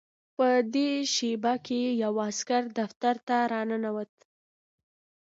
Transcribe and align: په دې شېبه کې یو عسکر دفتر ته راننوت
په 0.37 0.47
دې 0.73 0.89
شېبه 1.13 1.53
کې 1.65 1.81
یو 2.03 2.13
عسکر 2.27 2.63
دفتر 2.79 3.15
ته 3.27 3.35
راننوت 3.51 4.13